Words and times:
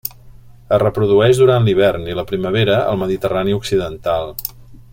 Es 0.77 0.79
reprodueix 0.83 1.41
durant 1.41 1.67
l'hivern 1.67 2.09
i 2.13 2.17
la 2.21 2.25
primavera 2.31 2.79
al 2.93 2.99
Mediterrani 3.03 3.55
occidental. 3.59 4.35